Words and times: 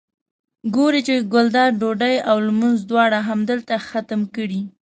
ګوري 0.75 1.01
چې 1.07 1.15
ګلداد 1.33 1.71
ډوډۍ 1.81 2.15
او 2.29 2.37
لمونځ 2.47 2.79
دواړه 2.89 3.17
همدلته 3.29 3.73
ختم 3.89 4.21
کړي. 4.35 4.61